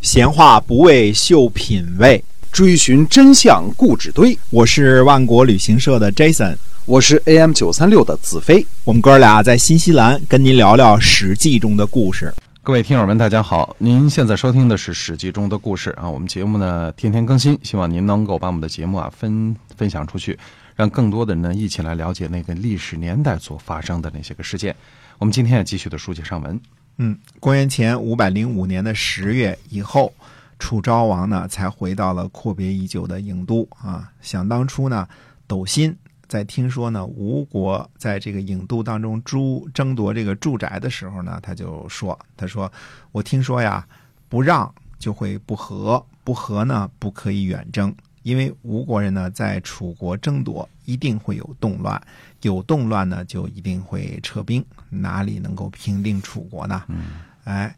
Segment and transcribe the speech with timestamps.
[0.00, 4.36] 闲话不为秀品味，追寻真相故纸堆。
[4.48, 8.66] 我是万国旅行社的 Jason，我是 AM 九三六的子飞。
[8.84, 12.32] 我们哥俩在新西兰跟您聊聊《史记》中的故事。
[12.62, 13.76] 各位听友们，大家好！
[13.76, 16.08] 您现在收听的是《史记》中的故事啊。
[16.08, 20.38] 我们节目呢天天更新，希望您能够把我们的节目啊分分享出去，
[20.74, 24.74] 让更多的人呢一起来了解那个历史年代所发生的那些个事件。
[25.18, 26.58] 我们今天也继续的书接上文。
[26.98, 30.12] 嗯，公元前五百零五年的十月以后，
[30.58, 34.12] 楚昭王呢才回到了阔别已久的郢都啊。
[34.20, 35.08] 想当初呢，
[35.46, 35.96] 斗辛
[36.28, 42.70] 在听说呢吴国在这个郢都当中争争夺这个住宅的时候呢，他就说：“他说
[43.12, 43.86] 我听说呀，
[44.28, 47.94] 不让就会不和，不和呢不可以远征。”
[48.30, 52.00] 因为吴国人呢，在楚国争夺，一定会有动乱，
[52.42, 56.84] 有动乱呢，就一定会撤兵，哪里能够平定楚国呢？
[56.86, 57.76] 嗯哎，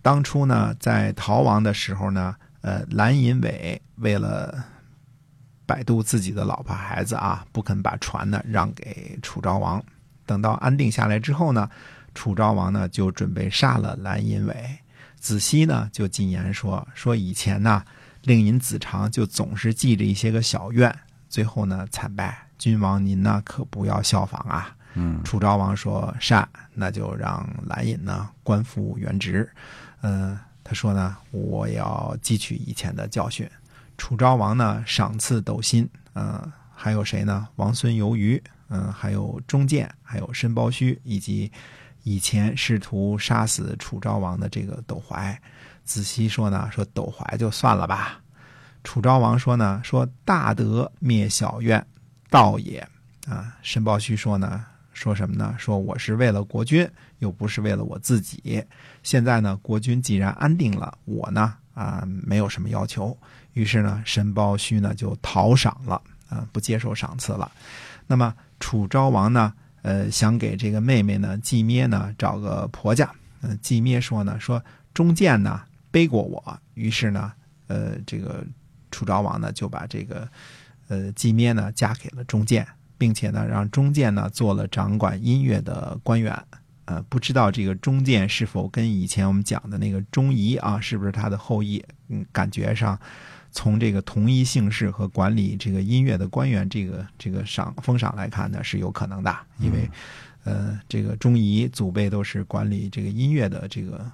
[0.00, 4.62] 当初呢，在逃亡的时候呢，呃，蓝银伟为了
[5.66, 9.82] 摆渡自己的老婆孩子啊，不肯把船呢让给楚昭王。
[10.24, 11.68] 等到安定下来之后呢，
[12.14, 14.78] 楚昭王呢就准备杀了蓝银伟。
[15.18, 17.82] 子西呢就进言说：说以前呢。
[18.22, 20.94] 令尹子长就总是记着一些个小怨，
[21.28, 22.46] 最后呢惨败。
[22.58, 24.74] 君王您呢可不要效仿啊！
[24.94, 29.48] 嗯，楚昭王说善，那就让蓝尹呢官复原职。
[30.00, 33.48] 嗯，他说呢我要汲取以前的教训。
[33.96, 37.46] 楚昭王呢赏赐斗心，嗯，还有谁呢？
[37.56, 41.52] 王孙游于，嗯，还有钟建，还有申包胥，以及
[42.08, 45.38] 以前试图杀死楚昭王的这个斗怀。
[45.84, 48.18] 子熙说呢，说斗怀就算了吧。
[48.82, 51.84] 楚昭王说呢，说大德灭小怨，
[52.30, 52.78] 道也
[53.26, 53.54] 啊。
[53.60, 54.64] 申包胥说呢，
[54.94, 55.54] 说什么呢？
[55.58, 58.64] 说我是为了国君，又不是为了我自己。
[59.02, 63.14] 现在呢，国君既然安定了，我呢啊没有什么要求。
[63.52, 66.00] 于是呢，申包胥呢就讨赏了
[66.30, 67.52] 啊，不接受赏赐了。
[68.06, 69.52] 那么楚昭王呢，
[69.88, 73.10] 呃，想给这个妹妹呢季咩呢找个婆家。
[73.40, 74.62] 嗯，季咩说呢，说
[74.92, 75.62] 中建呢。
[75.90, 77.32] 背过我，于是呢，
[77.66, 78.44] 呃，这个
[78.90, 80.28] 楚昭王呢就把这个
[80.88, 82.64] 呃季咩呢嫁给了钟建，
[82.98, 86.38] 并且呢让钟建呢做了掌管音乐的官员。
[86.84, 91.82] 呃，不知道这个钟建是否跟以前我们讲的那个钟仪啊，是不是他的后裔？
[92.08, 93.00] 嗯，感觉上
[93.50, 99.88] 从这个同一姓氏和管理这个音乐的官员这个这个赏封赏来看呢，是有可能的，因为
[100.44, 104.04] 呃，这个钟仪祖辈都是管理这个音乐的这个。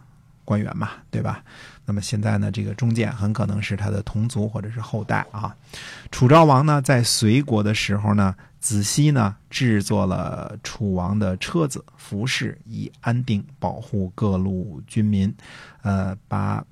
[0.47, 1.43] 官员嘛，对吧？
[1.87, 5.57] 那么现在呢，这个中建很可能是他的同族或者是后代啊。
[6.11, 15.35] 楚昭王呢，在隋国的时候呢，子熙呢制作了楚王的车子、服饰，以安定保护各路军民。
[15.81, 16.63] 呃，把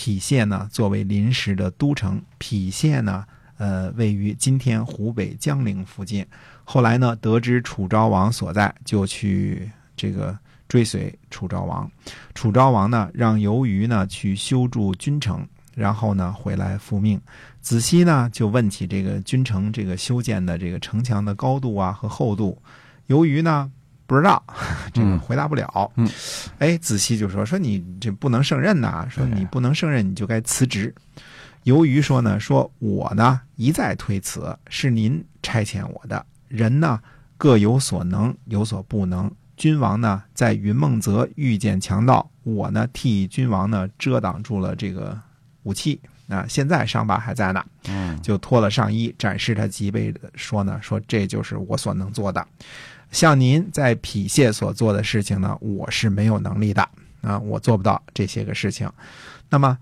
[0.00, 3.26] 郫县呢作为临时的都城，郫县呢，
[3.58, 6.24] 呃，位于今天湖北江陵附近。
[6.64, 10.38] 后来呢，得知楚昭王所在，就去这个。
[10.70, 11.90] 追随楚昭王，
[12.32, 15.44] 楚昭王呢让由于呢去修筑君城，
[15.74, 17.20] 然后呢回来复命。
[17.60, 22.56] 子熙呢就问起这个君城这个修建的这个城墙的高度啊和厚度，
[23.08, 23.68] 由于呢
[24.10, 24.42] 不知道，
[24.92, 25.88] 这个回答不了。
[25.94, 26.08] 嗯，
[26.58, 30.92] 哎，子熙就说说你这不能胜任呐，说你不能胜任你就该辞职。
[31.62, 36.98] 由于说呢说我呢一再推辞，是您差遣我的人呢
[37.36, 39.30] 各有所能有所不能。
[39.56, 45.16] 君王呢，在云梦泽遇见强盗，我呢替君王呢遮挡住了这个
[45.62, 46.46] 武器啊。
[46.48, 52.46] 现在伤疤还在呢，嗯，就脱了上衣，展示他脊背，说呢，说这就是我所能做的。
[53.10, 56.88] 像您在郫县所做的事情呢，我是没有能力的
[57.20, 58.90] 啊，我做不到这些个事情。
[59.48, 59.76] 那么。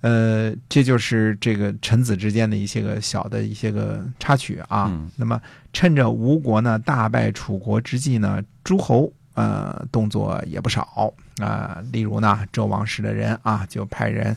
[0.00, 4.96] 呃，这就是这个臣子之间的一些个小的一些个插曲啊。
[5.16, 5.42] 那么，
[5.72, 11.82] 趁着吴国呢大败楚国之际呢，诸侯呃动作也不少啊。
[11.90, 14.36] 例如呢，周王室的人啊，就派人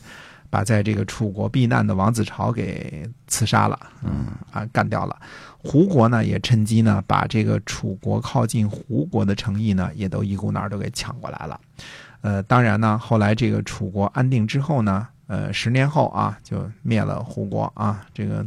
[0.52, 5.18] 把在这个楚国避难的王子朝给刺杀了，嗯啊，干掉了。
[5.56, 11.58] 胡国呢也趁机呢把这个楚国靠近胡国的城邑呢，也都一股脑都给抢过来了。
[12.20, 15.08] 呃，当然呢，后来这个楚国安定之后呢。
[15.28, 18.44] 呃，十年后啊，就灭了胡国啊，这个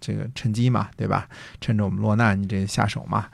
[0.00, 1.28] 这个趁机嘛，对吧？
[1.60, 3.26] 趁着我们落难，你这下手嘛。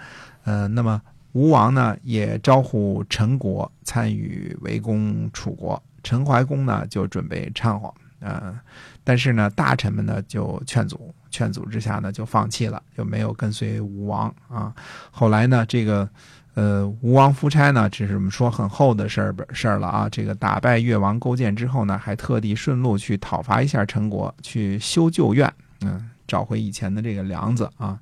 [0.45, 1.01] 呃，那么
[1.33, 5.83] 吴王呢，也招呼陈国参与围攻楚国。
[6.09, 8.59] 陈怀公呢，就准备掺和，呃，
[9.05, 14.75] 但是呢，大臣们呢就劝阻，劝阻之下呢，就放弃了，就没有跟随吴王啊。
[15.11, 16.09] 后来呢，这个
[16.55, 20.09] 呃，吴王夫差呢，只是我们说很厚的事儿事儿了啊。
[20.09, 25.53] 这个打败越王勾践之后呢，还特地顺路去讨伐一下陈国，去修旧院，
[25.83, 28.01] 嗯，找回以前的这个梁子啊。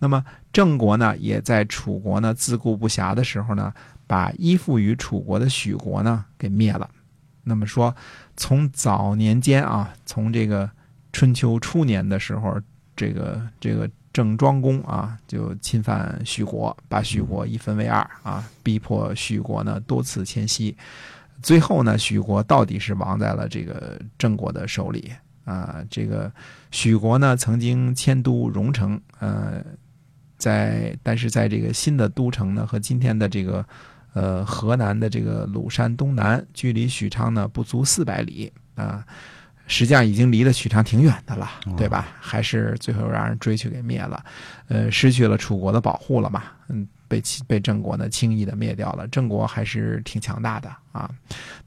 [0.00, 3.72] 那么郑国呢，也在楚国呢自顾不暇的时候呢，
[4.08, 6.90] 把依附于楚国的许国呢给灭了。
[7.46, 7.94] 那么说，
[8.36, 10.70] 从早年间啊，从这个
[11.12, 12.58] 春秋初年的时候，
[12.96, 20.74] 这个这个郑庄公啊，就侵犯许国，把许国一分为二啊，逼迫许国呢多次迁徙。
[21.42, 25.12] 最后呢，许国到底是亡在了这个郑国的手里
[25.44, 25.84] 啊。
[25.90, 26.32] 这个
[26.70, 29.62] 许国呢，曾经迁都荣城，呃，
[30.38, 33.64] 在但是在这个新的都城呢，和今天的这个。
[34.14, 39.04] 呃，河南的这个鲁山东南，距离许昌呢不足四百里啊，
[39.66, 42.08] 实际上已经离了许昌挺远的了，对吧？
[42.20, 44.24] 还是最后让人追去给灭了，
[44.68, 49.06] 呃，失去了楚国的保护了嘛，嗯，被被郑国呢轻易的灭掉了。
[49.08, 51.10] 郑国还是挺强大的啊。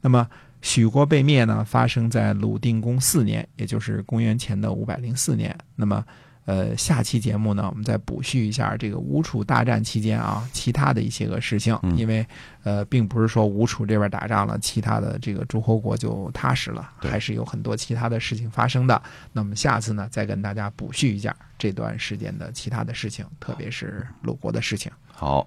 [0.00, 0.26] 那么
[0.62, 5.56] 许国被灭呢，发生在鲁定公四年，也就是公元前的五百零四年。
[5.76, 6.04] 那么。
[6.48, 11.78] 呃，下期节目呢，我们再补叙一下这个吴楚大战期间啊，其他的一些个事情。
[11.94, 12.26] 因为
[12.62, 19.02] 呃，并不是说吴楚这边打仗了，其他的这个诸侯国就踏实了，还是有很多其他的事情发生的。
[19.30, 24.90] 那么下次呢，再跟大家补叙一下这段时间的其他的事情，特别是鲁国的事情。
[25.12, 25.46] 好，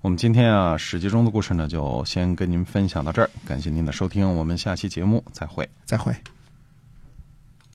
[0.00, 3.30] 我们今天啊，史记中的故事呢，就先跟您分享到这儿。
[3.46, 6.12] 感谢您的收听，我们下期节目再会，再会。